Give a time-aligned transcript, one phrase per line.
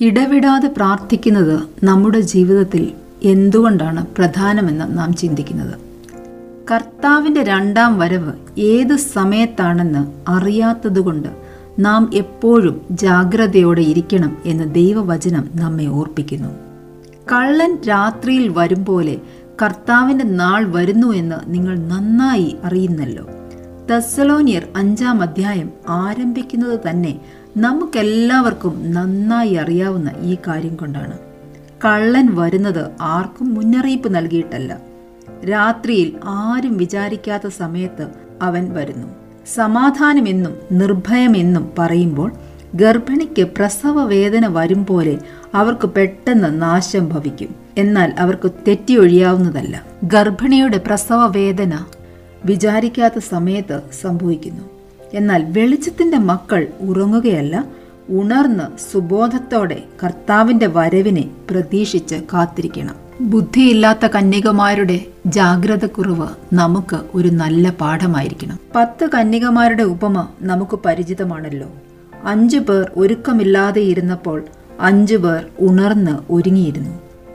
[0.00, 2.92] ഇടവിടാതെ പ്രാർത്ഥിക്കുന്നത് നമ്മുടെ ജീവിതത്തിൽ
[3.22, 5.74] എന്തുകൊണ്ടാണ് പ്രധാനമെന്ന് നാം ചിന്തിക്കുന്നത്?
[6.72, 11.28] കർത്താവിന്റെ രണ്ടാം വരവ് ഏത് സമയത്താണെന്ന് അറിയാത്തതുകൊണ്ട്
[11.78, 16.48] നാം എപ്പോഴും ജാഗ്രതയോടെ ഇരിക്കണം എന്ന് ദൈവവചനം നമ്മെ ഓർപ്പിക്കുന്നു.
[17.32, 19.20] കള്ളൻ രാത്രിയിൽ വരും പോലെ
[19.62, 23.26] കർത്താവിന്റെ നാൾ വരുന്നു എന്ന് നിങ്ങൾ നന്നായി അറിയുന്നല്ലോ.
[23.90, 27.20] തെസലോനിയർ അഞ്ചാം അധ്യായം ആരംഭിക്കുന്നത് തന്നെ
[27.56, 31.18] നമുക്കെല്ലാവർക്കും നന്നായി അറിയാവുന്ന ഈ കാര്യം കൊണ്ടാണ്.
[31.84, 34.78] കള്ളൻ വരുന്നത് ആർക്കും മുന്നറിയിപ്പ് നൽകിയിട്ടല്ല.
[35.50, 38.08] രാത്രിയിൽ ആരും വിചാരിക്കാത്ത സമയത്ത്
[38.42, 39.06] അവൻ വരുന്നു.
[39.54, 42.32] സമാധാനമെന്നും നിർഭയമെന്നും പറയുമ്പോൾ
[42.74, 45.18] ഗർഭിണിക്ക് പ്രസവ വേദന വരും പോലെ
[45.54, 47.54] അവർക്ക് പെട്ടെന്ന് നാശം ഭവിക്കും.
[47.78, 49.86] എന്നാൽ അവർക്ക് തെറ്റിയൊഴിയാവുന്നതല്ല.
[50.04, 51.84] ഗർഭിണിയുടെ പ്രസവ വേദന
[52.44, 54.75] വിചാരിക്കാത്ത സമയത്ത് സംഭവിക്കുന്നു.
[55.14, 57.64] എന്നാൽ വെളിച്ചത്തിന്റെ മക്കൾ ഉറങ്ങുകയല്ല
[58.10, 62.94] ഉണർന്ന് സുബോധത്തോടെ കർത്താവിന്റെ വരവിനെ പ്രതീക്ഷിച്ച് കാത്തിരിക്കണം.
[63.20, 68.58] ബുദ്ധിയില്ലാത്ത കന്യകമാരുടെ ജാഗ്രതക്കുറവ് നമുക്ക് ഒരു നല്ല പാഠമായിരിക്കണം.
[68.74, 71.68] പത്ത് കന്യകമാരുടെ ഉപമ നമുക്ക് പരിചിതമാണല്ലോ.
[72.24, 74.44] അഞ്ചു പേർ ഒരുക്കമില്ലാതെ ഇരുന്നപ്പോൾ
[74.80, 76.90] അഞ്ചു പേർ ഉണർന്ന് ഒരുങ്ങിയിരുന്നു.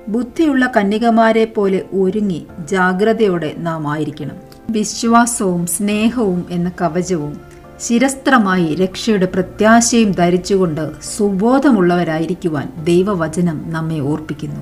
[0.08, 4.36] ബുദ്ധിയുള്ള കന്യകമാരെ പോലെ ഒരുങ്ങി ജാഗ്രതയോടെ നാം ആയിരിക്കണം.
[4.70, 14.62] വിശ്വാസവും സ്നേഹവും എന്ന കവചവും ശിരസ്ത്രമായി രക്ഷയുടെ പ്രത്യാശയും ധരിച്ചുകൊണ്ട് സുബോധമുള്ളവരായിരിക്കുവാൻ ദൈവവചനം നമ്മെ ഓർപ്പിക്കുന്നു.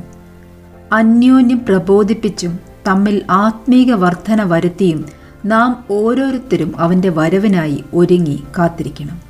[0.92, 5.06] അന്യോന്യം പ്രബോധിപ്പിച്ചും തമ്മിൽ ആത്മീക വർധന വരുത്തിയും
[5.46, 9.22] നാം ഓരോരുത്തരും അവന്റെ വരവിനായി ഒരുങ്ങി കാത്തിരിക്കണം.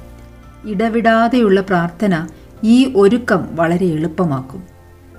[0.66, 2.28] ഇടവിടാതെയുള്ള പ്രാർത്ഥന
[2.64, 4.64] ഈ ഒരുക്കം വളരെ എളുപ്പമാക്കും.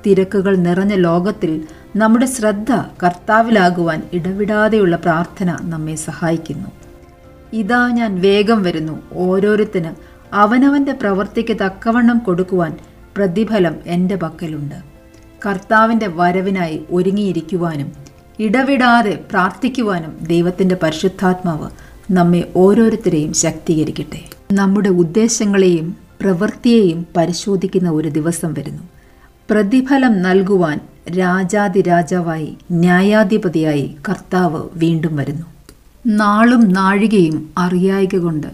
[0.07, 1.65] തിരക്കുകൾ നിറഞ്ഞ ലോകത്തിൽ
[1.97, 6.80] നമ്മുടെ ശ്രദ്ധ കർത്താവിലാകുവാൻ ഇടവിടാതെയുള്ള പ്രാർത്ഥന നമ്മെ സഹായിക്കുന്നു.
[7.53, 9.03] ഇതാ ഞാൻ വേഗം വരുന്നു.
[9.13, 9.91] ഓരോരുത്തന്
[10.33, 12.77] അവനവന്റെ പ്രവൃത്തിക്ക് തക്കവണ്ണം കൊടുക്കുവാൻ
[13.17, 14.75] പ്രതിഫലം എന്റെ പക്കലുണ്ട്.
[15.47, 17.93] കർത്താവിന്റെ വരവിനായി ഒരുങ്ങിയിരിക്കുവാനും
[18.39, 21.71] ഇടവിടാതെ പ്രാർത്ഥിക്കുവാനും ദൈവത്തിന്റെ പരിശുദ്ധാത്മാവ്
[22.11, 24.21] നമ്മെ ഓരോരുത്തരെയും ശക്തീകരിക്കട്ടെ.
[24.53, 28.83] നമ്മുടെ ഉദ്ദേശങ്ങളെയും പ്രവൃത്തിയെയും പരിശോധിക്കുന്ന ഒരു ദിവസം വരുന്നു.
[29.51, 30.81] പ്രതിഫലം നൽകുവാൻ
[31.19, 35.60] രാജാതിരാജാവായി ന്യായാധിപതിയായി കർത്താവ് വീണ്ടും വരുന്നു.
[36.07, 38.47] നാളും നാഴികയും അറിയായിക കൊണ്ട്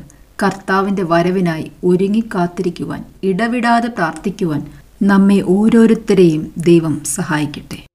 [0.42, 4.66] കർത്താവിന്റെ വരവിനായി ഒരുങ്ങിക്കാത്തിരിക്കുവാൻ ഇടവിടാതെ പ്രാർത്ഥിക്കുവാൻ
[5.02, 7.86] നമ്മെ ഓരോരുത്തരെയും ദൈവം സഹായിക്കട്ടെ.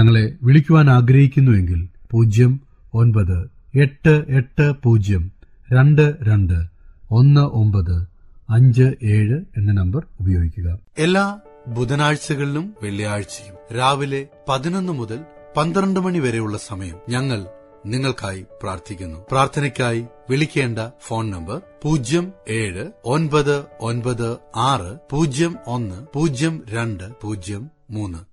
[0.00, 2.60] ഞങ്ങളെ വിളിക്കുവാൻ ആഗ്രഹിക്കുന്നുവെങ്കിൽ പൂജ്യം
[2.94, 5.30] ഒൻപത് എട്ട് എട്ട് പൂജ്യം
[5.72, 6.66] രണ്ട് രണ്ട്
[7.10, 8.06] ഒന്ന് ഒമ്പത്
[8.50, 10.78] അഞ്ച് ഏഴ് എന്ന നമ്പർ ഉപയോഗിക്കുക.
[10.98, 15.18] എല്ലാ ബുധനാഴ്ചകളിലും വെള്ളിയാഴ്ചയും രാവിലെ പതിനൊന്ന് മുതൽ
[15.56, 17.46] പന്ത്രണ്ട് മണി വരെയുള്ള സമയം ഞങ്ങൾ
[17.86, 19.18] നിങ്ങൾക്കായി പ്രാർത്ഥിക്കുന്നു.
[19.30, 28.30] പ്രാർത്ഥനയ്ക്കായി വിളിക്കേണ്ട ഫോൺ നമ്പർ പൂജ്യം ഏഴ് ഒൻപത് ഒൻപത് ആറ് പൂജ്യം ഒന്ന് പൂജ്യം രണ്ട് പൂജ്യം മൂന്ന്.